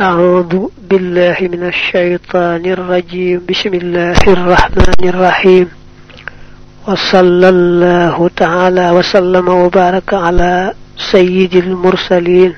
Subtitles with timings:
[0.00, 3.46] أعوذ بالله من الشيطان الرجيم.
[3.50, 5.68] بسم الله الرحمن الرحيم.
[6.88, 12.54] وصلى الله تعالى وسلم وبارك على سيد المرسلين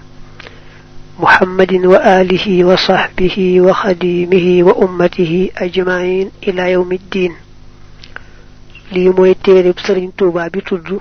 [1.20, 7.32] محمد وآله وصحبه وخديمه وأمته أجمعين إلى يوم الدين.
[8.92, 9.34] لي
[9.86, 10.98] سيرن توبا بي تودو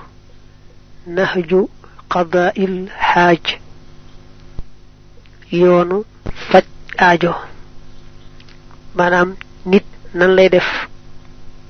[1.06, 1.64] نهج
[2.10, 3.65] قضاء الحاج
[5.52, 6.04] yoonu
[6.50, 6.64] faj
[6.98, 7.32] aajo.
[8.96, 9.34] Maanaam
[9.70, 10.68] nit nan lay def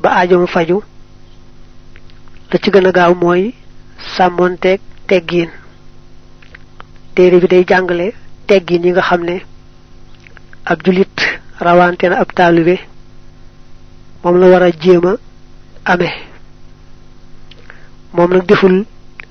[0.03, 0.83] ba aajo mu faju.
[2.51, 3.55] La ci gën a gaaw mooy
[4.17, 5.51] sàmmonteeg teggiin
[7.15, 8.07] téere bi day jàngale
[8.49, 9.37] teggin yi nga xam ne
[10.71, 11.17] ab julit
[11.65, 12.77] rawante na ab taalibe
[14.23, 14.71] moom la war a
[15.93, 16.15] amee.
[18.15, 18.77] Moom nag deful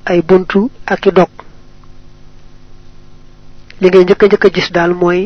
[0.05, 1.29] ay buntu ak i dog
[3.81, 5.21] li ngay njëkk njëkk gis daal mooy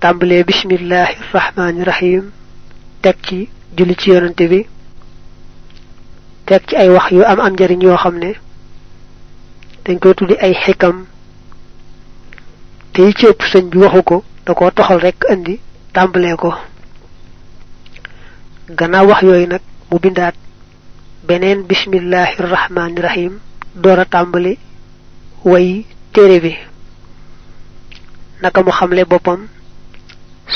[0.00, 2.24] tàmbalee bismillahi rahmaani rahim
[3.02, 3.38] teg ci
[3.76, 4.60] julli ci yonante bi
[6.46, 8.30] teg ci ay wax yu am am njariñ yoo xam ne
[9.84, 10.96] dañ koy tuddi ay xikam.
[12.92, 15.54] Te yi ci ëpp sëñ bi waxu ko da koo toxal rek andi
[15.94, 16.50] tàmbalee ko.
[18.78, 20.34] Gannaaw wax yooyu nag mu bindaat
[21.26, 23.32] beneen bismillahi rahmaani rahim
[23.74, 24.58] door tàmbali
[25.44, 26.52] way téere bi.
[28.42, 29.40] Naka mu xamle boppam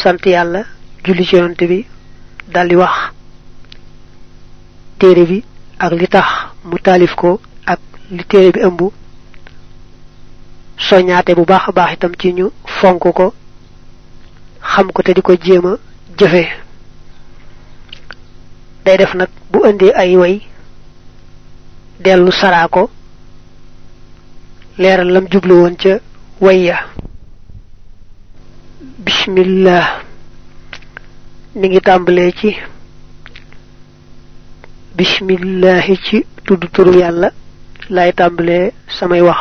[0.03, 0.63] sant yàlla
[1.05, 1.79] julli ci yonante bi
[2.53, 2.97] daldi wax
[4.99, 5.39] téere bi
[5.79, 6.29] ak li tax
[6.69, 7.81] mu taalif ko ak
[8.11, 8.81] li téere bi ëmb.
[10.79, 12.47] Soñaate bu baax baax itam ci ñu
[12.81, 13.35] fonk ko
[14.71, 15.75] xam ko te di ko jéem a
[16.19, 16.45] jëfe.
[18.85, 19.15] Day def
[19.51, 20.43] bu indee ay way
[22.01, 22.31] dellu
[22.71, 22.91] ko
[24.79, 25.99] leeral lam jublu woon ca
[26.41, 26.79] wayya
[29.05, 30.01] bismillah
[31.55, 32.51] mi ngi tàmbalee ci
[34.97, 37.31] bismillahi ci tudd turu yàlla
[37.91, 39.41] lay tàmbalee samay wax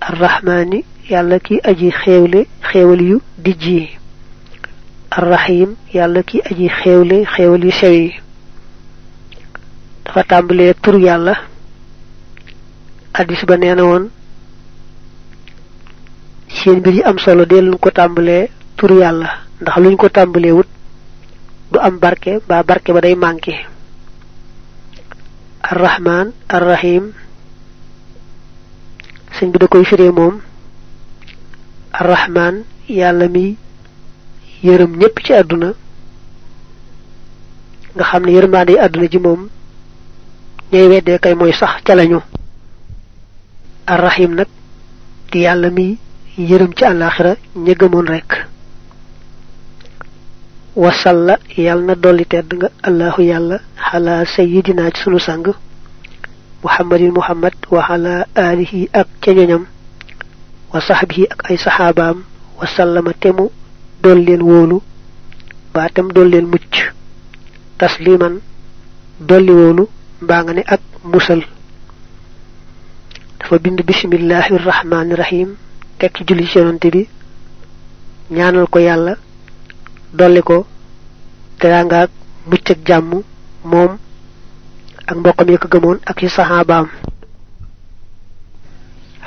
[0.00, 3.66] arrahmani yàlla ki aji xéewle xéewal yu dijj
[5.10, 8.10] arrahim yàlla ki aji xéewle xéewal yu sew
[10.04, 11.34] dafa tàmbalee turu yàlla
[13.14, 14.04] hadis ba neena woon
[16.48, 19.28] seen mbir am solo dee luñ ko tàmbalee turu yàlla
[19.60, 20.68] ndax luñ ko tàmbalee wut
[21.72, 23.54] du am barke ba barke ba day manqué.
[25.62, 27.12] Arrahman arrahim
[29.38, 30.40] sëñ bi da koy firee moom
[31.92, 33.56] arrahman yàlla mi
[34.62, 35.72] yërëm ñépp ci àdduna
[37.94, 39.48] nga xam ne yërmaande àdduna ji moom
[40.72, 42.20] ñay weddee kay mooy sax ca lañu
[43.86, 44.48] arrahim nag
[45.30, 45.98] di yàlla mi
[46.38, 47.32] yërëm ci àllaaxira
[47.64, 48.30] ña gëmoon rekk
[50.76, 53.56] wasalla yàlla na dolli tedd nga allahu yàlla
[53.90, 55.44] xala sayidina ci sunu sang
[56.62, 59.64] muhammadin muhammad wa xala alihi ak ca ñoñam
[60.72, 62.18] wa saxbihi ak ay saxaabaam
[62.58, 63.50] wa sallama temu
[64.02, 64.80] dool leen wóolu
[65.74, 66.74] baa tem dool mucc
[67.78, 68.40] tasliman
[69.20, 69.84] dolli wóolu
[70.22, 71.42] mbaa nga ne ak musal
[73.52, 75.48] dafa bind bismillahi rahmaani rahim
[75.98, 77.02] teg ci julli yonante bi
[78.30, 79.14] ñaanal ko yàlla
[80.14, 80.66] dolli ko
[81.60, 82.10] teranga ak
[82.48, 83.10] mucc ak jàmm
[83.70, 83.98] moom
[85.06, 86.88] ak mbokkam yi ko gëmoon ak ci saxaabaam.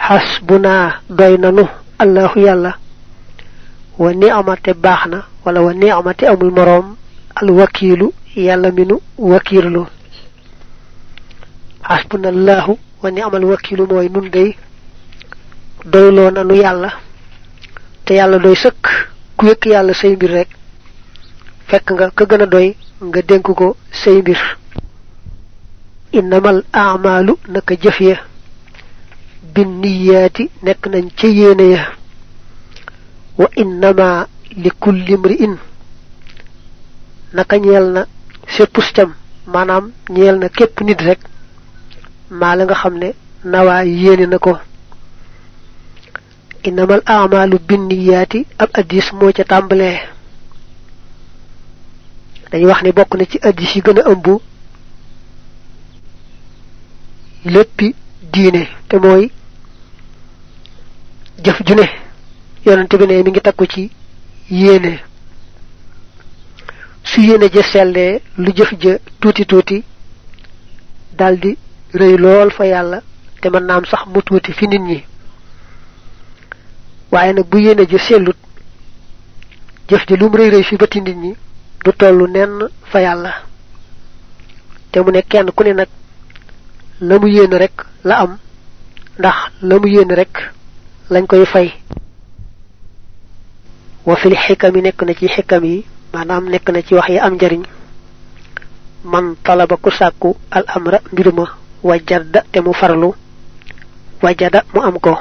[0.08, 1.64] Xasbuna doy nanu
[2.00, 2.72] allahu yàlla
[4.00, 6.96] wa ni'amate baax na wala wa ni'amate amul moroom
[7.36, 9.86] al wakiilu yàlla mi nu wakiirlu
[11.88, 12.74] xasbuna allahu
[13.06, 14.50] wa ni'amal wakiilu mooy nun day
[15.94, 16.90] doyloo nanu yàlla
[18.06, 18.84] te yàlla doy sëkk.
[19.38, 19.94] Ku yëkk yàlla
[20.36, 20.50] rek
[21.92, 22.08] nga
[22.54, 22.68] doy
[23.08, 23.68] nga dénk ko
[24.02, 24.40] say mbir.
[26.18, 28.18] Innamal amalu naka jëf ya.
[29.54, 31.06] Bin niyaati nekk nañ
[31.74, 31.84] ya.
[33.38, 34.28] Wa innama
[34.62, 35.56] li kulli mri'in
[37.36, 38.02] naka ñeel na
[38.56, 39.14] séppus cam.
[40.10, 41.20] Ñeel na képp nit rek
[42.30, 43.10] maa la nga xam ne
[43.44, 44.58] nawaa yéene na ko.
[46.64, 47.02] Innamal
[47.68, 50.00] bind niyaati ab addis moo ca tàmbalee.
[52.52, 54.28] Dañuy wax ni bokk na ci addis yi gën a ëmb
[57.46, 57.96] léppi
[58.34, 59.30] diine te mooy
[61.44, 61.86] jëf ju ne.
[62.66, 63.92] Yonante bi ne mi ngi takku ci
[64.50, 65.00] yéene.
[67.04, 69.84] Su yéene ja sellee lu jëf ja tuuti tuuti
[71.18, 71.58] daldi
[71.98, 73.02] rëy lool fa yàlla
[73.42, 75.04] te mën naam sax mu tuuti fi nit ñi.
[77.12, 78.38] Waaye nag bu yéene ji sellut
[79.88, 81.36] jëf ji lum rëy rëy fi bëti nit ñi
[81.84, 83.34] du tollu nenn fa yàlla.
[84.92, 85.88] Te mu ne kenn ku ne nag
[87.02, 88.38] la mu yéene rek la am
[89.20, 90.52] ndax la mu yéene rek
[91.10, 91.74] lañ koy fay.
[94.06, 97.20] Wa fil xikam yi nekk na ci xikam yi maanaam nekk na ci wax yi
[97.20, 97.64] am njariñ.
[99.04, 101.32] Man talaba ku sàkku al amra mbir
[101.86, 103.14] ma wajada te mu farlu
[104.22, 105.14] wajada mu am ko.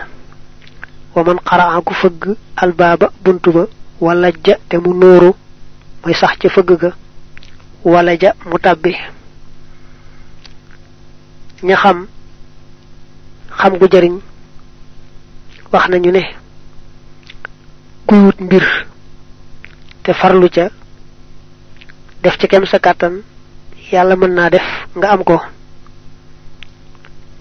[1.14, 3.66] Wa man qaraa ku fëgg al baaba buntu ba
[4.00, 5.32] wala ja te mu nóoru
[6.04, 6.90] muy sax ca fëgg ga
[7.84, 8.96] wala ja mu tàbbi.
[11.62, 12.06] Ña xam
[13.58, 14.20] xam gu jariñ
[15.72, 16.22] wax nañu ne
[18.40, 18.86] mbir
[20.02, 20.70] te farlu ca
[22.22, 23.22] def ci kem sa kàttan
[23.92, 24.62] yàlla mën naa def
[24.96, 25.40] nga am ko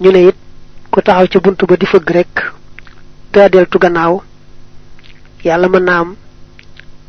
[0.02, 0.36] ñu ne it
[0.92, 2.34] ku taxaw ci buntu ba di fëgg rek
[3.34, 4.22] daa deltu gannaaw
[5.44, 6.16] yàlla mën naa am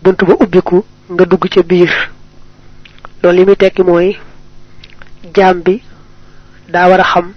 [0.03, 1.91] buntu ba ubbiku nga dugg ca biir.
[3.23, 4.17] Loolu li muy tekki mooy
[5.35, 5.83] jaam bi
[6.69, 7.33] daa war a xam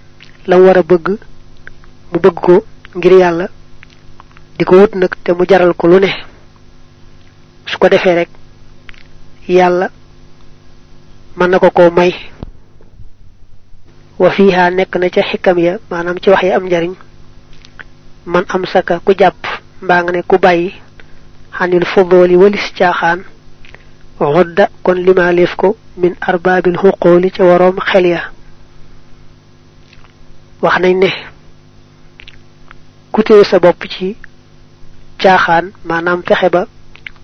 [0.46, 1.06] lam war a bëgg
[2.12, 2.64] mu bëgg ko
[2.96, 3.46] ngir yàlla
[4.58, 6.10] di ko wut nag te mu jaral ko lu ne.
[7.66, 8.28] Su ko defee rek
[9.48, 9.90] yàlla
[11.36, 12.12] mën na ko koo may
[14.18, 16.94] وفيها نك نتا حكمية ما نمشي وحي أم جرين
[18.26, 19.34] من أمسك كجاب
[19.82, 20.72] بانغ نكو باي
[21.54, 23.22] عن الفضول والاستياخان
[24.20, 28.22] غد كن لما ليفكو من أرباب الهقول تورم خليا
[30.62, 31.12] وحنا نه.
[33.12, 34.16] كتير سبب تي
[35.20, 36.66] تياخان ما نام تخبا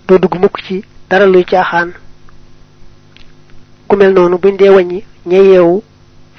[0.09, 1.93] دودوغ موك تي دارلو تياخان
[3.91, 5.83] كمل نونو بندي وني نييو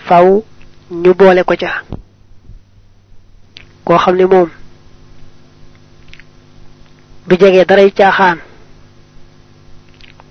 [0.08, 0.42] faw
[0.90, 1.82] ñu boole ko ca
[3.84, 4.50] koo xam ne moom
[7.26, 8.38] du jege daray caaxaan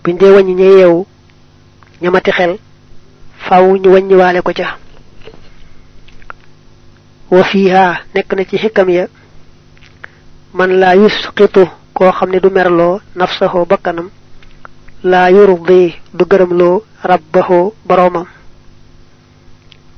[0.04, 1.06] buñ dee wàññi ña yeewu
[2.02, 2.58] ñamati xel
[3.48, 4.78] faw ñu wàññiwaale ko ca
[7.32, 7.84] wa fiha
[8.14, 9.08] nekk na ci xikam ya
[10.54, 11.64] man laa yusqitu
[11.94, 14.10] koo xam ne du merloo nafsahu bakkanam
[15.04, 18.26] laa yurdi du gërëmloo rabbahu boroomam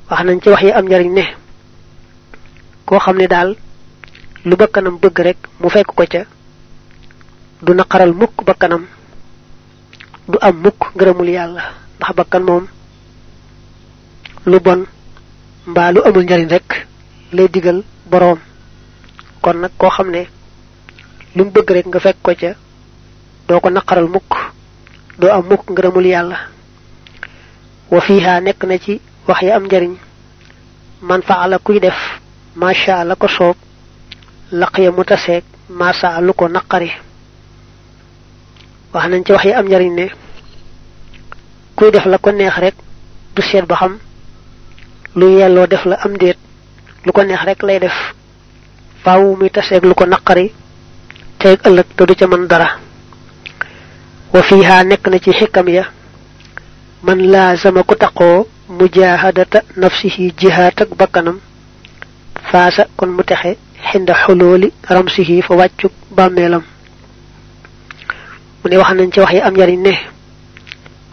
[0.10, 1.24] wax nañ ci wax yi am njariñ ne
[2.86, 3.50] koo xam ne daal
[4.46, 6.22] lu bakkanam bëgg rek mu fekk ko ca
[7.62, 8.84] du naqaral mukk bakkanam
[10.28, 11.64] du am mukk ngërëmul yàlla.
[11.98, 12.66] Ndax bakkan moom
[14.46, 14.86] lu bon
[15.68, 16.88] mbaa lu amul njariñ rek
[17.34, 18.40] lay digal boroom.
[19.42, 20.28] Kon nag koo xam ne
[21.36, 22.52] lu bëgg rek nga fekk ko ca
[23.48, 24.32] doo ko naqaral mukk
[25.32, 26.38] am mukk ngërëmul yàlla.
[27.92, 29.94] Wa fiha nekk na ci wax yi am njariñ
[31.02, 31.98] man faala kuy def
[32.56, 33.56] masha la ko soob
[34.52, 36.92] laqiya mu taseeg masa lu ko naqari
[38.94, 40.06] wax nañ ci wax yi am njariñ ne
[41.76, 42.76] kuy def la ko neex rek
[43.36, 43.98] du seet ba xam
[45.16, 46.38] lu yelloo def la am déet
[47.06, 47.98] lu ko neex rek lay def
[49.04, 50.52] faaw muy taseeg lu ko naqari
[51.40, 52.70] teeg ëllëg te du ca mën dara
[54.34, 55.84] wa fiha nekk na ci xikam ya
[57.04, 61.40] man laazama ku taqoo mujahadata nafsihi jihaat ak bakkanam.
[62.52, 63.58] Faasa kon mu texe
[63.92, 66.64] xinda xulooli ramsihi fa wàccuk bàmmeelam.
[68.64, 69.94] Mu ne wax nañ ci wax yi am njariñ ne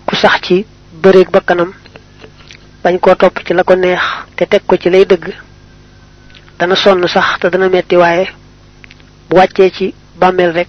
[0.07, 0.67] ku sax ci
[1.03, 1.73] bëreeg bakkanam
[2.83, 4.01] bañ koo topp ci la ko neex
[4.37, 5.33] te teg ko ci lay dëgg
[6.59, 8.27] dana sonn sax te dana metti waaye
[9.29, 10.69] bu wàccee ci bàmmeel rek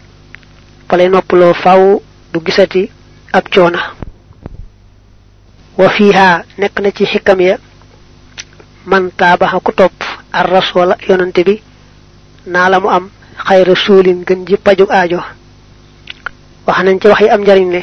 [0.89, 2.01] fa lay noppaloo faw
[2.34, 2.89] du gisati
[3.34, 3.95] ab coona
[12.70, 13.10] la mu am
[13.48, 15.20] xayra suulin gën ji pajug aajo
[16.67, 17.82] wax nañ ci wax yi am njariñ ne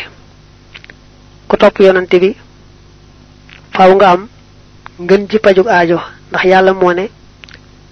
[1.49, 2.37] ku topp yonante bi
[3.75, 4.29] faaw nga am
[5.01, 5.99] ngën ji pajug aajo
[6.31, 7.05] ndax yàlla moo ne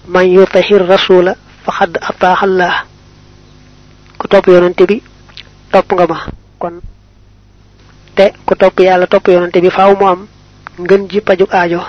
[0.07, 2.85] man yutahir rasula faqad ataaxallah
[4.17, 4.97] ku topp yonante bi
[5.71, 6.17] topp nga ma
[6.59, 6.75] kon
[8.15, 10.27] te ku topp yàlla topp yonante bi faaw mu am
[10.79, 11.81] ngën ji pajug aajo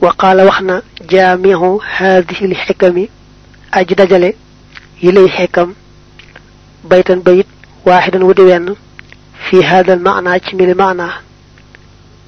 [0.00, 3.08] wa qaala wax na jaamihu haadihi lxikami
[3.72, 4.34] aji dajale
[5.02, 5.74] yi lay xikam
[6.84, 7.46] baytan bayit
[7.86, 8.74] waaxidan wu di wenn
[9.48, 11.06] fi haadal maana ci mili maana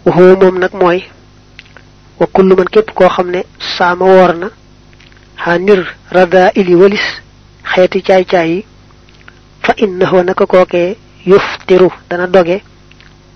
[0.07, 1.02] wa huwa moom nag mooy
[2.21, 3.45] wa kullu man képp koo xam ne
[3.76, 4.49] saama woor na
[5.45, 7.07] xa nir rada ili walis
[7.75, 8.64] xeeti caay-caay yi
[9.62, 10.97] fa innahu naka kookee
[11.27, 12.63] yuftiru dana doge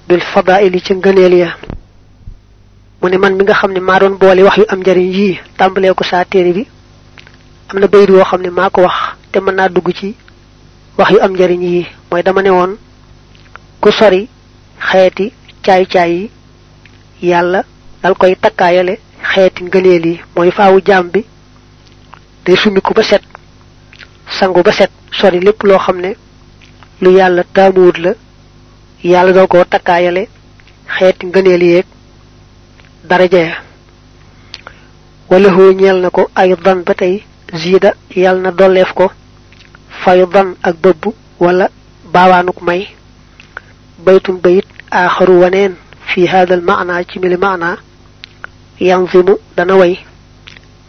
[0.09, 1.57] bil fadaili ci ngëneel ya.
[3.01, 5.41] Mu ne man mi nga xam ne maa doon boole wax yu am njariñ yii
[5.59, 6.67] tàmbalee ko saa téere bi.
[7.69, 8.95] Am na bayit woo xam ne maa ko wax
[9.33, 10.15] te mën naa dugg ci
[10.99, 11.87] wax yu am njariñ yi.
[12.11, 12.77] Mooy dama ne woon
[13.81, 14.29] ku sori
[14.79, 16.31] xeeti caay-caay yi
[17.31, 17.65] yàlla
[18.03, 18.99] dal koy takkaayale
[19.35, 20.21] xeeti ngëneel yi.
[20.37, 21.25] Mooy faawu jaam bi
[22.45, 23.23] day sumiku ba set
[24.39, 26.17] sangu ba set sori lépp loo xam ne
[27.03, 28.13] lu yàlla taamuwut la
[29.13, 30.23] yàlla doo ko takkaayale
[30.99, 31.87] xeeti ngëneel yeeg
[33.09, 33.55] daraja ya
[35.31, 37.15] wala hoo ñeel na ko ay dan ba tey
[37.61, 37.91] ziida
[38.23, 39.11] yàlla na dolleef ko
[40.05, 41.03] fayu dan ak bëbb
[41.41, 41.69] wala
[42.13, 42.83] baawaanuk may
[44.05, 45.75] baytun bayit aaxaru waneen
[46.09, 47.77] fi hada al maana ci mili maana
[48.81, 49.99] yanzimu dana way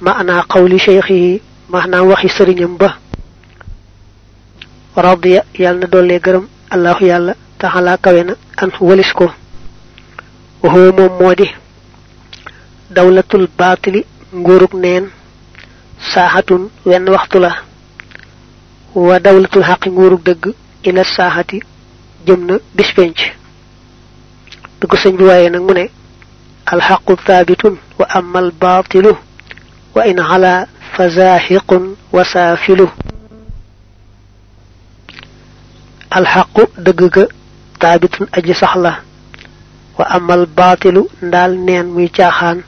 [0.01, 2.89] maana qawli cheikhihi maanaam waxi sëriñam ba
[4.95, 9.31] radiya yàlla na dollee gërëm allahu yàlla taxalaa kawe na an walis ko
[10.63, 11.47] waxoo moom moo di
[12.95, 15.05] dawlatul baatili nguurug neen
[16.13, 17.51] saaxatun wenn waxtu la
[18.95, 21.59] wa dawlatul xaqi nguurug dëgg ila saaxati
[22.25, 23.17] jëm na bis penc
[24.79, 25.89] bi ko sëñ bi waaye nag mu ne
[26.65, 29.11] alxaqu thaabitun wa ama albaatilu
[29.95, 32.87] wa in ala fa zaaxiqun wa saafilu
[36.17, 37.23] alxaqu dëgg ga
[37.79, 38.75] thaabitun aji sax
[39.97, 42.63] wa ama albaatilu ndaal neen muy caaxaan.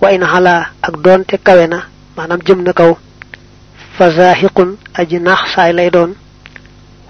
[0.00, 1.78] Wa in ala ak doonte kawe na
[2.16, 2.92] maanaam jëm na kaw.
[3.96, 5.90] Fa zaaxiqun aji naax saay lay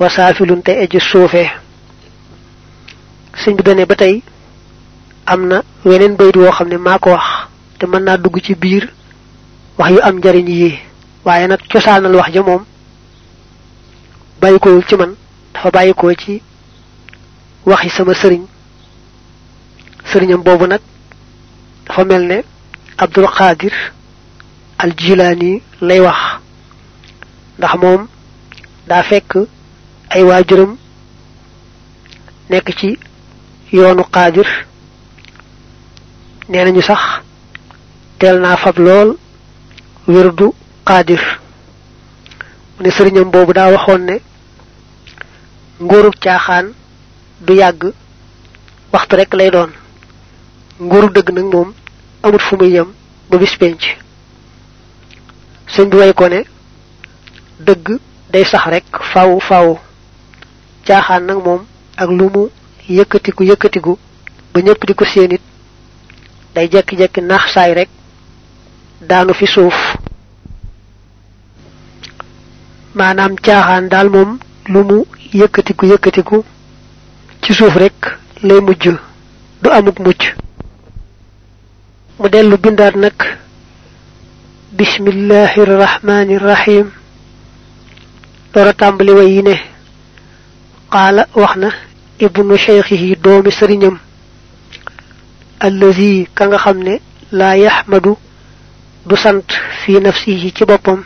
[0.01, 1.51] wa saafilun te aji suufee.
[3.41, 4.23] Sëñ bi dane ba tey
[5.27, 7.27] am na weneen bayit woo xam ne maa ko wax
[7.79, 8.85] te mën naa dugg ci biir
[9.79, 10.79] wax yu am njariñ yi.
[11.25, 11.47] Waaye
[15.55, 16.43] dafa bàyyikoo ci
[17.67, 18.43] waxi sama sëriñ.
[20.13, 20.81] Sëriñam boobu nag
[21.87, 22.39] dafa mel ne
[22.99, 23.73] abdul qadir
[24.79, 26.19] al jilaani lay wax.
[27.59, 28.07] Ndax moom
[28.89, 29.33] daa fekk
[30.11, 30.77] ay waajuram
[32.51, 32.99] nekk ci
[33.73, 34.47] yoonu qaadir
[36.49, 37.01] nee nañu sax
[38.19, 39.17] teel naa fab lool
[40.09, 40.53] wirdu
[40.85, 41.23] qaadir
[42.77, 44.21] mu ne sëriñam boobu daa waxoon ne
[45.81, 46.73] nguurub caaxaan
[47.41, 47.93] du yàgg
[48.93, 49.71] waxtu rek lay doon.
[50.81, 51.73] Nguuru dëgg nag moom
[52.23, 52.89] amut fu muy yem
[53.31, 53.83] ba bis penc.
[55.69, 56.43] Sëñ bi way ko ne
[57.61, 57.99] dëgg
[58.33, 59.79] day sax rek faaw faaw
[60.87, 61.65] caaxaan nag moom
[61.97, 62.49] ak lu mu
[62.89, 63.99] yëkkatiku yëkkatiku
[64.53, 65.41] ba ñëpp di ko séenit
[66.55, 67.89] day jekki-jekki naax saay rek
[69.01, 69.75] daanu fi suuf.
[72.95, 74.39] Maanaam caaxaan daal moom
[74.69, 76.45] lu yëkkatiku yëkkatiku
[77.43, 78.85] ci suuf rek lay mujj
[79.63, 80.23] du amuk mucc
[82.19, 83.19] mu dellu bindaat nag
[84.73, 86.87] bismillahi rahmani rahim
[88.53, 89.55] doora tàmbali way yi ne
[90.93, 91.69] qaala wax na
[92.19, 93.97] ibnu cheikhihi doomi sëriñam
[95.61, 96.95] allazi ka nga xam ne
[97.33, 98.13] laa yaxmadu
[99.07, 99.49] du sant
[99.85, 101.03] fi nafsihi ci boppam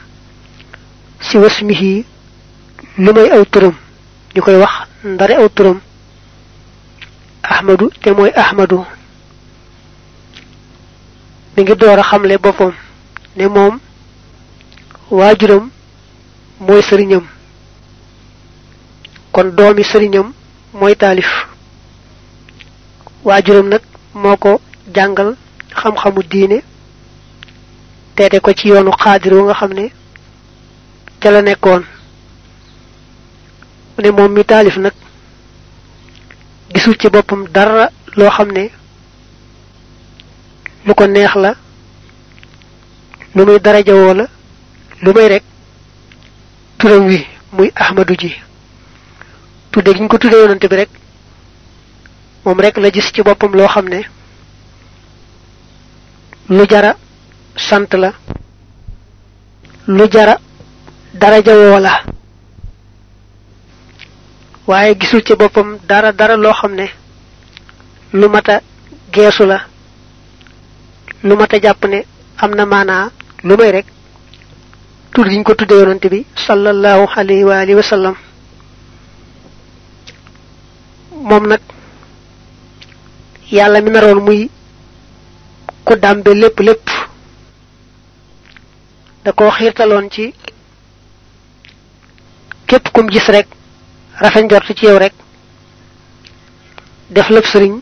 [1.21, 2.05] si wasmihi
[2.99, 3.75] lu may aw turam
[4.37, 4.73] ñu koy wax
[5.05, 5.79] ndare aw turam.
[7.43, 8.85] Ahmadu te mooy ahmadu.
[11.57, 12.73] Mi ngi door a xamle boppam
[13.37, 13.79] ne moom
[15.11, 15.71] waajuram
[16.61, 17.25] mooy sëriñam.
[19.33, 20.33] Kon doomi sëriñam
[20.75, 21.31] mooy taalif.
[23.25, 23.81] Waajuram nag
[24.15, 24.61] moo ko
[24.95, 25.35] jàngal
[25.81, 26.59] xam-xamu diine
[28.17, 29.91] teete ko ci yoonu nga xam ne
[31.21, 31.83] ca la nekkoon
[33.97, 34.93] mu ne moom mi taalif nag
[36.75, 38.71] gisul ci boppam dara loo xam ne
[40.87, 41.55] lu ko neex la
[43.35, 44.27] lu muy darajawoo la
[45.03, 45.43] lu may rek
[46.79, 48.33] turam wi muy ahmadu ji.
[49.71, 50.89] Tudde gi ñu ko tudde yonante bi rek
[52.45, 54.01] moom rek la gis ci boppam loo xam ne
[56.49, 56.97] lu jara
[57.57, 58.13] sant la
[59.87, 60.39] lu jara
[61.15, 62.03] darajawoo la
[64.67, 66.87] waaye gisul ci boppam dara dara loo xam ne
[68.13, 68.61] lu mata
[69.13, 69.59] geesu la
[71.23, 72.05] lu mata jàpp ne
[72.39, 73.11] am na maanaa
[73.45, 73.87] lu may rek
[75.13, 78.15] tudd gi ñu ko tudde yonante bi sallallahu alayhi wa alihi wa sallam.
[81.29, 81.61] Moom nag
[83.51, 84.51] yàlla mi naroon muy
[85.85, 86.87] ku dàmbe lépp lépp
[89.25, 90.35] da koo xiirtaloon ci
[92.67, 93.47] képp kum gis rek
[94.21, 95.13] rafet njort ci yow rek.
[97.11, 97.81] def lépp sëriñ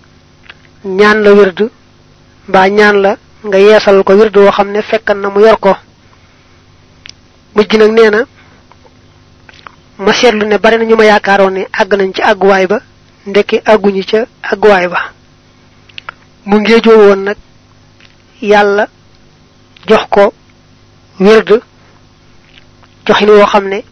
[0.84, 1.70] ñaan la wird
[2.48, 5.74] mbaa ñaan la nga yeesal ko wird woo xam ne fekkan na mu yor ko.
[7.54, 8.24] mujj nag nee na
[9.98, 12.80] ma seetlu ne bari na ñu ma yaakaaroon ne àgg nañ ci àgguwaay ba
[13.26, 15.00] ndekki àgguñu ca àgguwaay ba.
[16.46, 17.36] mu ngéejoo woon nag
[18.42, 18.88] yàlla
[19.88, 20.32] jox ko
[21.20, 21.60] wérd
[23.06, 23.84] joxin woo xam ne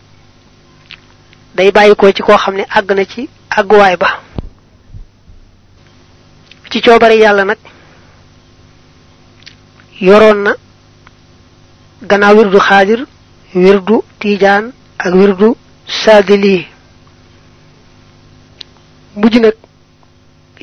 [1.57, 4.09] day bàyyi ko ci koo xam ne àgg na ci àgguwaay ba
[6.71, 7.59] ci coobare yàlla nag
[10.01, 10.53] yoroon na
[12.03, 13.01] gannaaw wirdu xaadir
[13.55, 15.57] wirdu tiijaan ak wirdu
[15.87, 16.67] saadili
[19.17, 19.57] mujj nag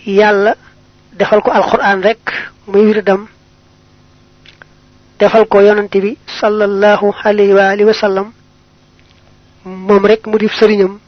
[0.05, 0.55] yàlla
[1.13, 2.19] defal ko alquran rek
[2.67, 3.27] muy wirdam
[5.19, 8.31] defal ko yonante bi sallallahu alayhi wa sallam
[9.65, 10.99] moom rek mu di sëriñam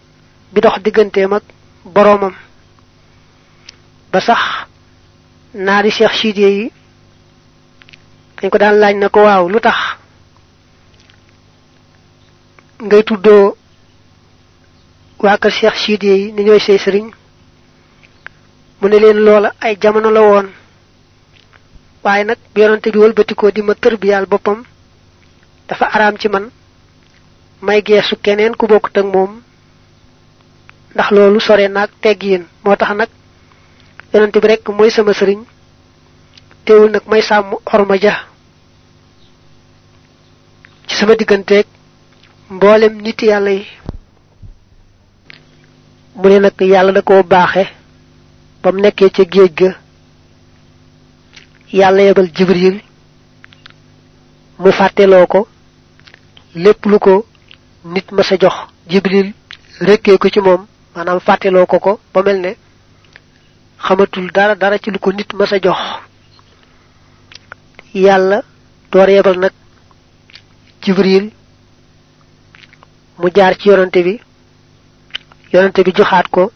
[0.53, 1.43] bi dox digganteem ak
[1.85, 2.35] boroomam.
[4.11, 4.41] Ba sax
[5.53, 6.71] naari cheikh sidiye yi
[8.41, 9.59] dañ ko daan laaj na ko waaw lu
[12.81, 13.55] ngay tuddoo
[15.23, 17.07] waa kër cheikh sidiye yi ni ñooy say sëriñ?
[18.81, 20.47] Mu ne leen loola ay jamono la woon.
[22.03, 24.63] Waaye nag bi yonante bi wëlbatikoo di ma tërbiyaal boppam
[25.67, 26.49] dafa araam ci man
[27.61, 29.41] may geesu keneen ku bokkut ak moom.
[30.93, 33.09] Ndax loolu sore naag teggiin moo tax nag
[34.13, 35.41] yonante bi rek mooy sama sëriñ.
[36.65, 38.15] Teewul nag may sàmm orma ja
[40.87, 41.65] ci sama digganteeg
[42.49, 43.65] mboolem nit yàlla yi.
[46.15, 47.63] Mu ne nag da koo baaxe
[48.61, 49.75] ba mu nekkee ca géej
[51.71, 52.81] yebal jibril.
[54.59, 55.47] Mu fàtteloo ko
[56.55, 57.25] lépp lu ko
[57.85, 58.53] nit ma sa jox
[58.87, 59.33] jibril
[59.79, 62.55] rekkee ko ci moom maanaam fàtteloo ko ko ba mel ne
[63.77, 65.79] xamatul dara dara ci lu ko nit ma sa jox
[67.93, 68.41] yàlla
[68.91, 69.51] door yebal nag
[70.81, 71.31] jibril
[73.19, 74.19] mu jaar ci yonante bi
[75.53, 76.51] yonante bi joxaat ko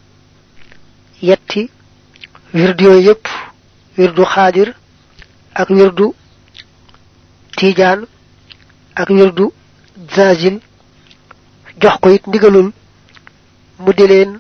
[1.22, 1.70] yetti
[2.54, 3.28] wirdu yooyu yépp
[3.98, 4.74] wirdu xaadir
[5.56, 6.14] ak wirdu
[7.58, 8.06] tiijaan
[8.96, 9.52] ak wirdu
[10.16, 10.60] zazil
[11.82, 12.72] jox ko it ndigalul
[13.80, 14.40] mu di leen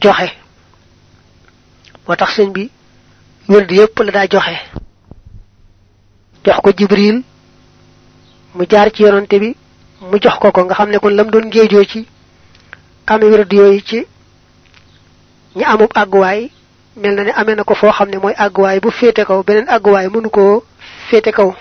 [0.00, 0.28] joxe.
[2.06, 2.70] Moo tax sëñ bi
[3.48, 4.56] wirdu yépp la daa joxe.
[6.44, 7.22] Jox ko jibril
[8.54, 9.56] mu jaar ci yonante bi
[10.00, 12.06] mu jox ko ko nga xam ne kon lam doon géejoo ci
[13.06, 14.06] ame wirdu yooyu ci
[15.56, 16.50] ñi amub àgguwaay
[16.96, 19.68] mel na ne amee na ko foo xam ne mooy àgguwaay bu féete kaw beneen
[19.68, 20.64] àgguwaay mënu koo
[21.10, 21.54] féete kaw.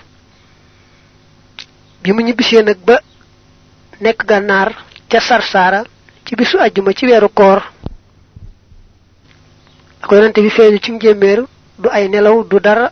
[2.01, 2.99] Bi mu ñibbisee nag ba
[4.01, 4.73] nekk gànnaar
[5.11, 5.83] ca sarsaara
[6.25, 7.59] ci bisu àjjuma ci weeru koor.
[10.01, 11.39] Ak yonante bi feeñu ci njéeméer
[11.79, 12.91] du ay nelaw du dara.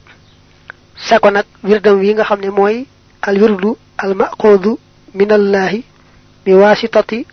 [0.98, 2.86] Sa ko nag wirdam wi nga xam ne
[3.22, 4.78] al wirdu al maxuudu
[5.16, 5.84] min allahi
[6.44, 7.26] bi waasitati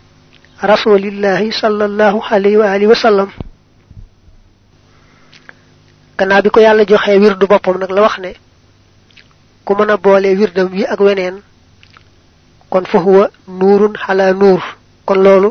[0.61, 3.29] rasulillahi sallallahu alayhi wa alihi wa sallam.
[6.43, 8.31] Bi ko yàlla joxee wirdu boppam nag la wax ne
[9.65, 11.41] ku mën boole wirdam wi ak weneen
[12.69, 14.76] kon fa huwa nuurun xala nuur
[15.07, 15.49] kon loolu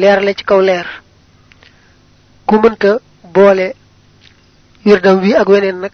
[0.00, 0.86] leer la ci kaw leer.
[2.46, 2.90] Ku mënta
[3.34, 3.66] boole
[4.84, 5.92] wirdam wi ak weneen nag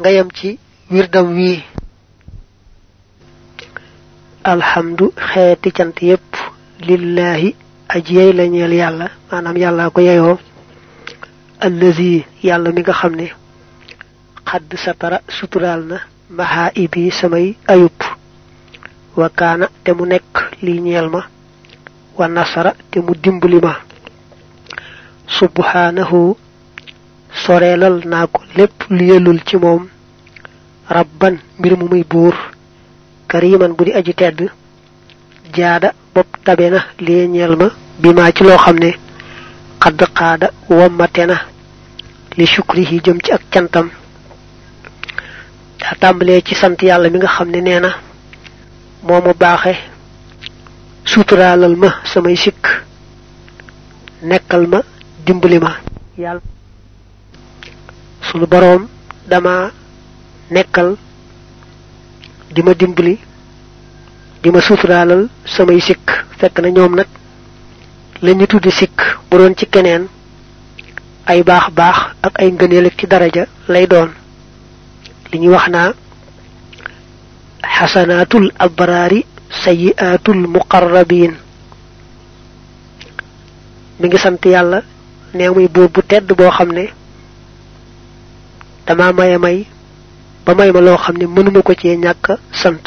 [0.00, 0.58] nga yem ci
[0.90, 1.52] wirdam wi.
[4.52, 6.30] Alhamdu xeeti cant yépp
[6.86, 7.48] lillahi
[7.94, 10.38] aji yey la ñeel yàlla maanaam yàlla ko yeyoo.
[11.60, 13.26] Allazi yàlla mi nga xam ne
[14.84, 15.96] satara suturaal na
[16.30, 17.98] maxaa ibi samay ayub.
[19.16, 21.20] Wa kaana te mu nekk li ñeel ma
[22.18, 23.74] wa nasara te mu dimbali ma.
[25.38, 26.36] Subhanahu
[27.44, 29.88] soreelal naa ko lépp lu yellul ci moom.
[30.88, 32.34] Rabban mbir mu muy buur.
[33.28, 34.50] Kariman bu di aji tedd.
[35.54, 37.68] Jaada bopp tabe na li ñeel ma
[38.00, 38.90] bi ci loo xam ne.
[39.82, 41.36] Xadd xaada wommate na.
[42.36, 43.90] Li shukrihi jëm ci ak cantam.
[45.80, 47.90] Daa tàmbalee ci sant yàlla mi nga xam ne nee na
[51.04, 52.62] suturaalal ma samay sikk
[54.22, 54.80] nekkal ma
[55.26, 55.72] dimbali ma
[56.18, 56.40] yàlla
[58.22, 58.88] sunu boroom
[59.28, 59.70] dama
[60.50, 60.96] nekkal
[62.54, 63.18] di ma dimbali
[64.42, 66.06] di ma suturaalal samay sikk
[66.38, 67.08] fekk na ñoom nag
[68.22, 70.06] la ñu tuddi sikk bu doon ci keneen
[71.26, 74.10] ay baax baax ak ay ngëneel ci daraja lay doon.
[75.32, 75.92] Li ñuy wax naa
[79.64, 81.32] sayiaatul muqarrabin.
[84.00, 84.82] Mi ngi sant yàlla
[85.34, 86.84] nee muy buur bu tedd boo xam ne
[88.86, 89.66] dama maye may
[90.44, 92.84] ba may ma loo xam ne mënuma ko cee ñàkk sant.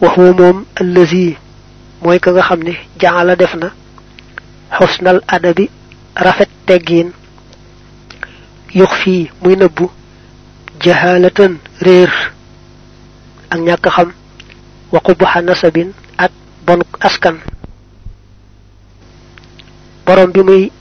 [0.00, 1.36] Waxu moom allazi
[2.02, 2.72] mooy ka nga xam ne
[5.28, 5.68] adabi
[6.14, 7.10] rafet teggiin
[8.74, 9.90] yux fii muy nëbbu
[10.82, 12.12] jahalatan réer
[13.50, 13.86] ak ñàkk
[14.92, 16.32] wa qubaxa nasabin ak
[16.66, 17.36] bonuk askan.
[20.06, 20.72] Borom bi muy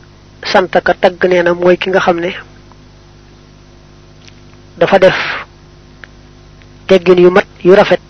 [0.44, 2.32] sant ka tagg nee na mooy ki nga xam ne
[4.78, 5.18] dafa def
[6.88, 8.02] teggin yu mat yu rafet.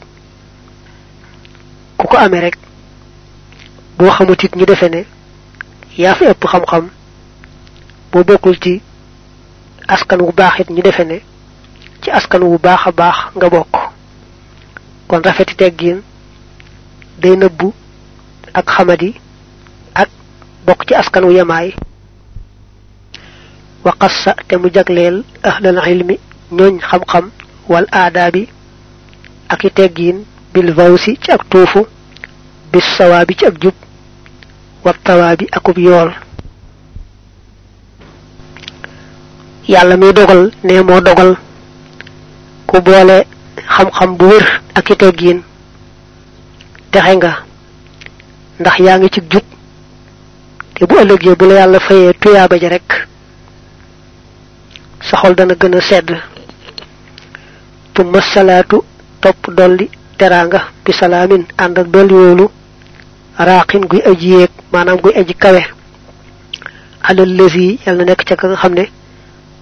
[1.97, 2.07] Ku
[2.39, 2.57] rek
[4.55, 4.65] ñu
[6.25, 6.89] ëpp xam-xam.
[8.61, 8.81] Ci
[9.87, 11.21] askan wu baax it ñu defe ne
[12.01, 12.91] ci askan wu baax a
[13.35, 13.49] nga
[15.09, 15.99] kon rafeti teggin
[17.21, 17.67] day nëbbu
[18.53, 19.11] ak xamadi
[20.01, 20.09] ak
[20.65, 21.73] bokk ci askan wu yamaay
[23.85, 26.15] wa qassa te mu jagleel ahlal ilmi
[26.57, 27.25] ñooñ xam-xam
[27.71, 28.43] wal aadaabi
[29.49, 30.17] ak i teggiin
[30.53, 31.81] bil vawsi ci ak tuufu
[32.71, 33.73] bis sawaabi ci ak jub
[34.85, 36.11] wa tawaabi akub yool
[39.67, 41.35] yàlla mi dogal ne moo dogal
[42.67, 43.17] ku boole
[43.75, 45.39] xam-xam bu wér ak i teggiin
[46.91, 47.31] texe nga.
[48.59, 49.43] Ndax yaa ngi ci jub.
[50.75, 53.07] Te bu ëllëgee bu la yàlla fayee tuyaaba ja rek
[55.01, 56.09] sa xol dana gën a sedd.
[57.93, 58.83] Tumma salaatu
[59.21, 62.49] topp dolli teraanga bi salaamin ànd ak dolli wóolu
[63.37, 65.63] raaqin guy aji yéeg maanaam guy aji kawe.
[67.03, 68.85] Alal lësi yal na nekk ca ka nga xam ne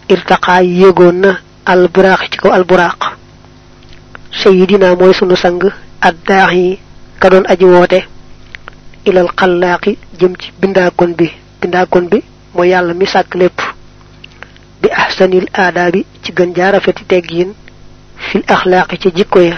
[0.09, 1.31] irtaqaa yéegoon na
[1.65, 2.51] al buraaq ci kaw
[4.31, 5.59] buraaq sayidina mooy sunu sang
[6.01, 6.79] addaax yi
[7.19, 7.99] ka doon aji woote
[9.05, 11.27] ilal xallaaqi jëm ci bindaakon bi
[11.61, 12.23] bindaakon bi
[12.55, 13.59] mooy yàlla mi sàkk lépp
[14.81, 17.53] bi ahsanil aadaabi ci gën jaa rafeti teggiin
[18.17, 19.57] fil axlaaqi ci jikko ya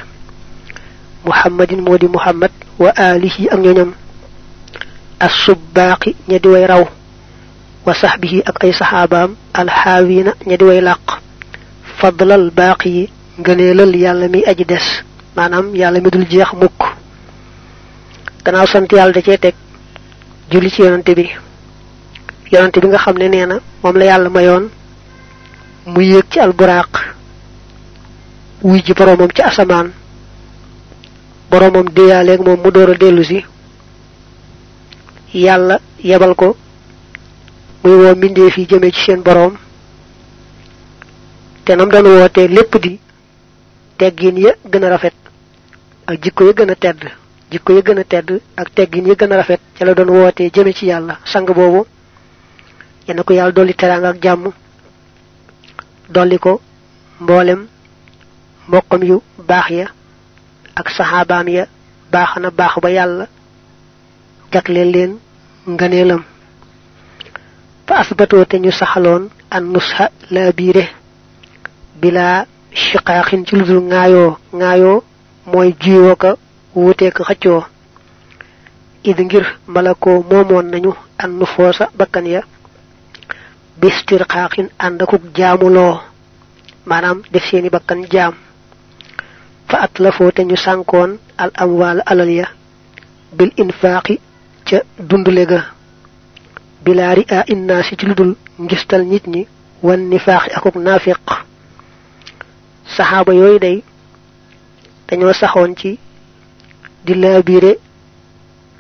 [1.25, 3.91] muhammadin moo di muhammad wa alihi ak ñoñam
[5.19, 6.84] assubbaaqi ña di way raw
[7.86, 11.19] wa saxbihi ak ay saxaabaam alxaawiina ña di way làq
[11.99, 15.04] fadlal baaqi yi ngëneelal yàlla mi aji des.
[15.36, 16.80] Maanaam yàlla mi dul jeex mukk.
[18.43, 19.54] Gannaaw sant yàlla da cee teg
[20.52, 21.30] julli ci yonante bi.
[22.52, 24.69] Yonante bi nga xam ne nee na moom la yàlla mayoon
[25.86, 27.15] mu yéeg ci alburaaq
[28.62, 29.91] wuy ji boroomam ci asamaan.
[31.49, 33.45] Boroomam déyaaleeg moom mu door a dellu si.
[35.34, 36.56] Yebal ko
[37.84, 38.15] muy woo
[38.69, 39.54] jëmee ci seen boroom.
[41.63, 42.99] Te nam doon wootee lépp di
[43.99, 45.13] teggin ya gën a rafet
[46.07, 47.01] ak jikko ya gën a tedd
[47.51, 48.29] jikko ya gën a tedd
[48.62, 51.85] ak teggin ya gën a rafet ca la doon wootee jëme ci yàlla sang boobu.
[53.07, 54.51] Yenn ko yàlla dolli teraanga ak jàmm
[56.09, 56.62] dolli ko
[57.19, 57.67] mboolem
[58.67, 59.88] mbokkam yu baax ya
[60.75, 61.65] ak saxaabaam ya
[62.12, 63.25] baax na baax ba yàlla
[64.51, 65.12] jagleel leen
[65.67, 66.23] ngëneelam.
[67.88, 70.85] Fa asbatoo te ñu saxaloon an nusha laa biire
[72.01, 74.38] bilaa shiqaaxin ci lu dul ŋaayoo.
[74.53, 75.03] Ŋaayoo
[75.51, 76.36] mooy jiwoo ka
[76.75, 77.63] wuutee ko xëccoo.
[79.03, 82.41] Id ngir malakoo moomoon nañu an nu foosa bakkan ya.
[83.82, 85.99] Bistirqaaxin ànd akuk jaamuloo
[86.86, 88.34] maanaam def seeni bakkan jaam.
[89.69, 92.47] Fa at la foote ñu sànkoon al amwaal alal ya.
[93.38, 94.19] Bil infaaqi
[94.67, 95.62] ca dundule ga.
[96.84, 99.47] Bilaari a innaasi ci lu dul ngistal nit ñi.
[99.84, 101.17] Wan nifaaxi akuk naafiq
[102.99, 103.77] saxaaba yooyu day
[105.07, 105.89] dañoo saxoon ci
[107.05, 107.71] di laabiire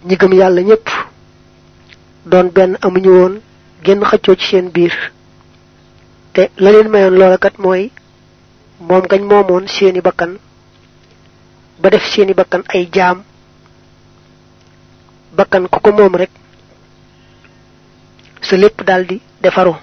[0.07, 0.87] ñi gëm yàlla ñépp.
[2.25, 3.33] Doon benn amuñu woon
[3.83, 4.93] genn xëccoo ci seen biir.
[6.33, 7.91] Te la leen mayoon loola kat mooy
[8.79, 10.31] moom gañ moomoon seeni bakkan
[11.81, 13.23] ba def seeni bakkan ay jaam.
[15.37, 16.31] Bakkan ku ko moom rek
[18.41, 19.73] sa lépp daldi defaru.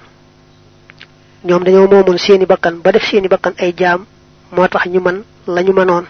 [1.45, 4.05] Ñoom dañoo moomoon seeni bakkan ba def seeni bakkan ay jaam
[4.57, 6.05] moo tax ñu man lañu mënoon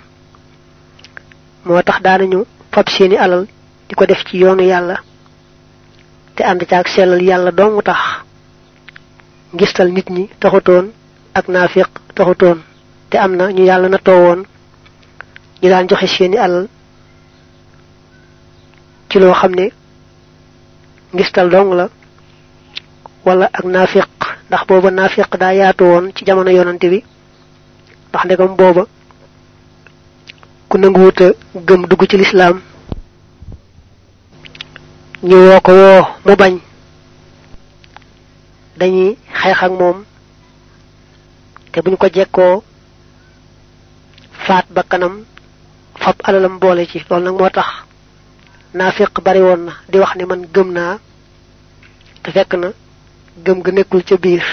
[1.65, 3.47] moo tax daanañu fab seeni alal
[3.89, 4.97] di ko def ci yoonu yàlla
[6.35, 7.99] te ànd caag sellal yàlla dong tax.
[9.55, 10.87] Ngistal nit ñi taxutoon
[11.35, 12.59] ak naafiq taxutoon
[13.11, 14.41] te am na ñu yàlla na toowoon
[15.63, 16.69] ñu daan joxe seeni alal
[19.09, 19.67] ci loo xam ne
[21.15, 21.89] ngistal dong la
[23.25, 24.09] wala ak naafiq
[24.49, 27.05] ndax booba naafiq daa yaatu woon ci jamono yonante bi
[28.17, 28.83] ndax ndegam booba
[30.69, 31.27] ku nanguwuta
[31.67, 32.57] gëm dugg ci lislaam.
[35.29, 36.55] ñu woo ko woo mu bañ.
[38.79, 39.99] dañuy xeex ak moom
[41.73, 42.63] te buñ ko jekkoo
[44.47, 45.15] faat ba kanam
[46.03, 46.99] fab alalam boole ci.
[47.11, 47.69] loolu nag moo tax
[48.75, 50.99] naafiq bari woon na di wax ne man gëm naa
[52.23, 52.69] te fekk na
[53.45, 54.45] gëm ga nekkul ca biir.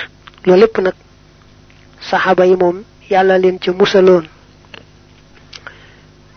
[0.46, 0.96] loolu lépp nag
[2.10, 4.26] saxaaba yi moom yàlla leen ca musaloon.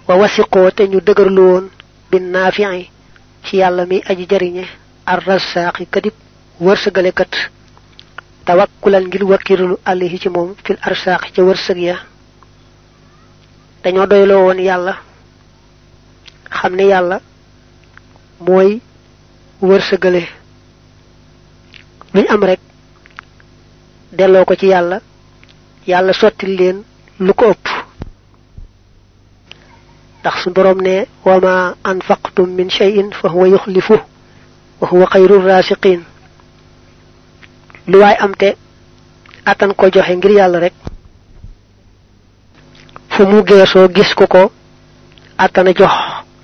[0.09, 1.67] Wa wasiqoo te ñu dëgërlu woon
[2.33, 2.83] naafi'i
[3.45, 4.65] ci yàlla mi aji jariñe
[5.13, 6.15] ar rasaaqi kadib
[6.61, 7.33] wërsëgale kat.
[8.47, 11.97] Tawakkulan ngir wakkirlu alayhi ci moom fil arsaaqi ca wërsëg ya.
[13.83, 14.95] Dañoo doyloo woon yàlla
[16.59, 17.21] xam ne yàlla
[18.47, 18.81] mooy
[19.69, 20.23] wërsëgale.
[22.15, 22.61] Luñ am rek
[24.13, 25.01] delloo ci yàlla
[25.87, 26.83] yàlla sottil leen
[27.21, 27.67] lu ko ëpp.
[30.21, 33.97] Ndax su borom ne wama anfaqtum min shay'in fa huwa yukhlifu
[34.81, 36.01] wa huwa khayrur rasiqin
[37.87, 38.17] lu way
[39.47, 40.75] atan ko joxe ngir yàlla rek.
[43.11, 44.53] Fu mu geesoo gis ko ko
[45.39, 45.95] atana jox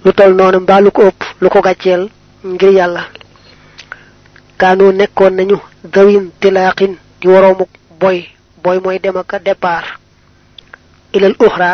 [0.05, 2.09] lu tol noonu mbaa lu ko ëpp lu ko gàcceel
[2.45, 3.03] ngir yàlla.
[4.59, 7.29] Kaanu nekkoon nañu dawin tilaqin di
[8.01, 8.19] boy
[8.63, 9.87] boy mooy dem ak départ
[11.17, 11.71] ilal uxra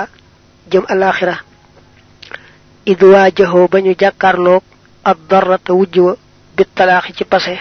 [0.71, 1.37] jëm alaxira
[2.91, 4.63] id waajaxoo ba ñu jàkkaarloog
[5.11, 6.13] ab darrata wujj wa
[6.57, 7.55] bit talaaxi ci pase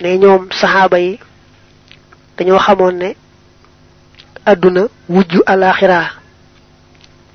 [0.00, 1.12] ne ñoom saxaaba yi
[2.36, 3.08] dañoo xamoon ne
[4.50, 5.98] àdduna wujju alaxira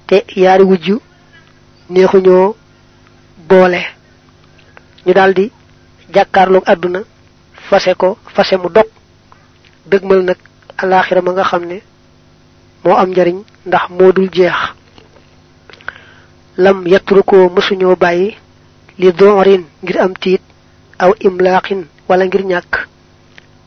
[0.07, 0.95] te yaari wujju
[1.89, 2.55] neexuñoo
[3.49, 3.81] boole.
[5.05, 5.51] Ñu daldi
[6.13, 6.99] jàkkaarloog àdduna
[7.69, 8.85] fase ko fase mu dog
[9.89, 10.37] dëgmal nag
[10.77, 11.77] alaxira ma nga xam ne
[12.83, 14.57] moo am njariñ ndax moo jeex.
[16.57, 18.29] Lam yatrukoo mësuñoo bàyyi
[18.99, 20.41] li doorin ngir am tiit
[21.03, 22.73] aw imlaaxin wala ngir ñàkk.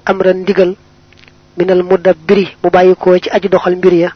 [0.09, 0.73] Am ran ndigal
[1.57, 4.11] minal mudabbiri mu bàyyikoo ci aji doxal mbir ya.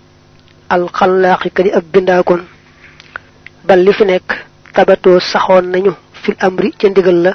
[0.74, 2.42] Alxallaaxi kadi ab bindaakoon.
[3.66, 4.28] Bal li fi nekk
[4.74, 7.32] tabatoo saxoon nañu fil amri ca ndigal la.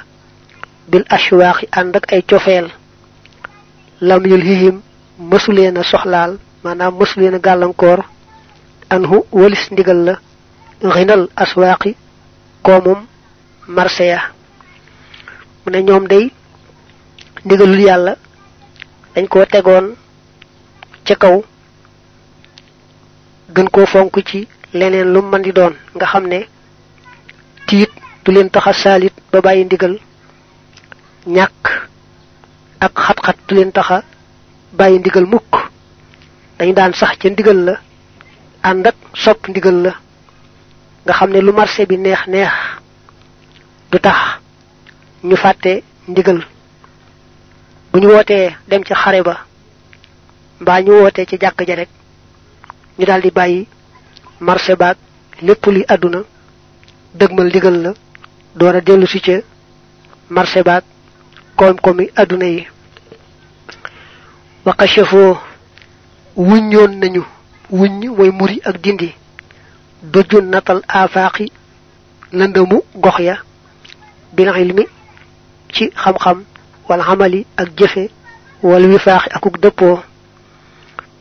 [0.90, 2.66] Bil ashwaaxi ànd ak ay cofeel
[4.00, 4.80] lam yul hihim
[5.18, 8.00] mësuleen a soxlaal maanaam mësuleen a gàllankoor
[8.90, 10.14] anhu walis ndigal la
[10.94, 11.96] xinal aswaaqi
[12.62, 13.00] koomum
[13.76, 14.20] marché ya.
[15.64, 16.30] Mu ne ñoom day
[17.44, 18.12] ndigalul yàlla
[19.14, 19.86] dañ koo tegoon
[21.06, 21.36] ca kaw
[23.54, 26.06] gën koo fonk ci leneen lu mën di doon nga
[27.66, 27.90] tiit
[28.24, 29.94] du leen taxa saalit ba ndigal
[32.80, 34.02] ak xat-xat leen taxa
[34.72, 35.52] bàyyi ndigal mukk.
[36.58, 37.74] Dañu daan sax ca ndigal la
[38.62, 39.92] ànd ak sopp ndigal la.
[41.04, 42.52] Nga xam ne lu marché bi neex neex
[43.90, 44.18] du tax
[45.24, 46.40] ñu fàtte ndigal.
[47.92, 49.34] Bu ñu wootee dem ci xare ba
[50.60, 51.88] mbaa ñu wootee ci jàkk ja rek
[52.98, 53.66] ñu daldi bàyyi
[54.40, 54.96] marché baag
[55.42, 56.20] lépp luy àdduna
[57.14, 57.92] dëgmal ndigal la
[58.56, 59.20] door a dellu si
[60.30, 60.82] marché baag
[61.56, 62.66] كوم كومي أدني
[64.66, 65.36] وقشفو
[66.36, 67.24] ونيون نيو
[67.70, 69.12] وني ويموري أك ديندي
[70.02, 71.46] دجون نطل آفاقي
[72.32, 73.38] لندمو غخيا
[74.32, 74.86] بين علمي
[75.74, 76.44] تي خم خم
[76.88, 78.08] والعملي أك جفي
[78.62, 79.98] والوفاقي أكوك دبو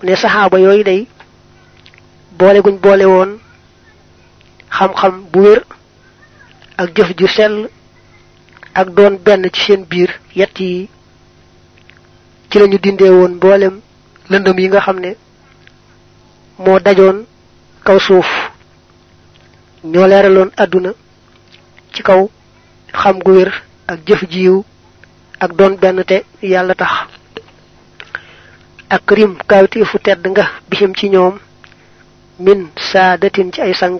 [0.03, 1.07] ني صحابة يوي دي
[2.39, 3.39] بولي بولي وون
[4.69, 5.63] خم خم بوير
[6.79, 7.69] أك جف جسل
[8.73, 10.89] ak doon benn ci seen biir yett yi
[12.49, 13.79] ci lañu dindee woon mboolem
[14.29, 15.11] lëndëm yi nga xam ne
[16.59, 17.25] moo dajoon
[17.85, 18.29] kaw suuf.
[19.83, 20.91] Ñoo leeraloon àdduna
[21.93, 22.29] ci kaw
[23.01, 23.51] xam gu wér
[23.87, 24.63] ak jëf jiw
[25.39, 26.91] ak doon benn te yàlla tax.
[28.89, 31.35] Ak rim kawti fu tedd nga bixim ci ñoom
[32.39, 33.97] min saadatin ci ay sang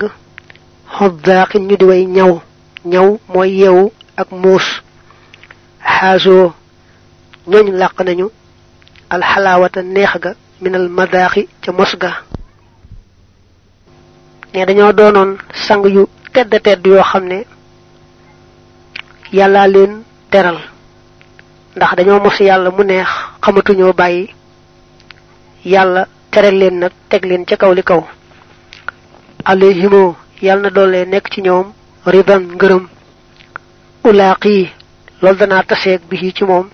[0.98, 2.42] xoddaaxin ñu di way ñaw.
[2.86, 4.66] Ñaw mooy yeewu ak muus
[5.96, 6.54] xaasoo
[7.48, 8.28] ñooñ làq nañu
[9.10, 12.12] alxalaawata neex ga minal madaaxi ca mos ga.
[14.54, 17.46] Ne dañoo doonoon sang yu tedd tedd yoo xam ne
[19.38, 20.58] yàlla leen teral
[21.76, 23.10] ndax dañoo mos yàlla mu neex
[23.44, 24.30] xamatuñoo bàyyi
[25.66, 28.02] yàlla teral leen nag teg leen ca kaw li kaw.
[29.46, 31.74] Alayhimo yàlla na doole nekk ci ñoom
[32.06, 32.88] ridan ngërëm
[34.10, 34.56] ulaaqi
[35.22, 36.68] loolu danaa taseeg bi ci moom.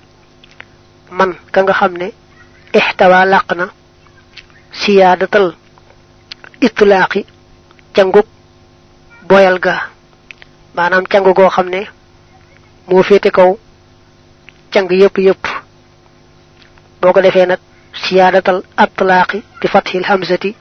[1.17, 2.07] Man ka nga xam ne
[2.79, 3.65] ixtawa làq na
[4.81, 5.47] siyaadatal
[6.67, 7.21] itlaaqi
[7.95, 8.27] cangug
[9.29, 9.75] boyal ga
[10.75, 11.81] maanaam cangu goo xam ne
[12.87, 13.51] moo féete kaw
[14.73, 15.43] cang yépp yépp
[17.01, 17.59] boo ko defee nag
[18.03, 20.51] siyaadatal atlaaqi bi fathil hamzati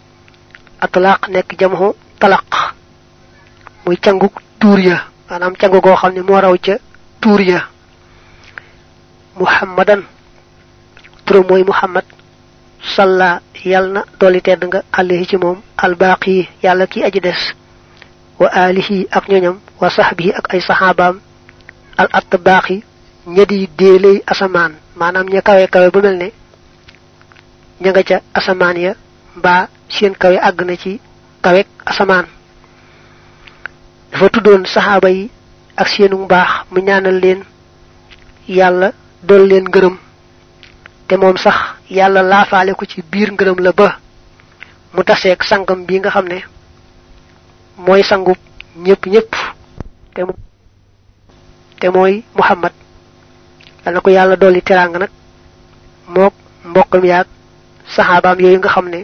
[0.84, 1.88] atlaaq nekk jamhu
[2.20, 2.50] talaq
[3.84, 4.96] muy canguk tuur ya
[5.30, 6.74] maanaam cangu goo xam ne moo raw ca
[7.20, 7.60] tuur ya.
[9.38, 10.02] Muhammadan.
[11.24, 12.04] Turam mooy muhammad.
[12.94, 15.58] Salla yal na dolli tedd nga alayhi ci moom.
[15.76, 17.42] Albaqi yàlla ki aji des.
[18.38, 21.20] Wa alihi ak ñoñam wa sahbihi ak ay sahabaam
[21.98, 22.82] al atbaqi
[23.26, 24.72] ñadi deeley asamaan.
[24.96, 26.28] Maanaam ña kawe kawe bu mel ne
[27.80, 28.92] ña nga ca asamaan ya
[29.36, 31.00] mbaa seen kawe àgg na ci
[31.42, 32.26] kawek asamaan
[34.12, 35.30] dafa tuddoon saxaaba yi
[35.76, 37.40] ak seenu mbaax mu ñaanal leen
[38.48, 38.88] yàlla
[39.22, 39.96] dool leen ngërëm
[41.08, 41.56] te moom sax
[41.90, 43.98] yàlla laafaale ko ci biir ngërëm la ba
[44.94, 46.38] mu taseeg sangam bi nga xam ne
[47.84, 48.02] mooy
[48.84, 49.34] ñépp ñépp.
[50.14, 50.22] Te
[51.80, 52.72] te mooy muhammad.
[53.84, 55.10] Dana ko yàlla dolli teraanga nag
[56.14, 57.26] mook mbokkam yaag
[57.94, 59.00] saxaabaam yooyu nga xam ne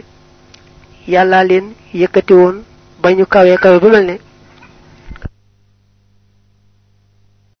[1.13, 2.63] yàlla leen yëkkati woon
[3.01, 4.15] ba kawee kawe bu mel ne